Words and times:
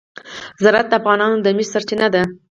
زراعت 0.63 0.87
د 0.89 0.93
افغانانو 0.99 1.37
د 1.43 1.47
معیشت 1.55 1.71
سرچینه 1.73 2.07
ده. 2.13 2.23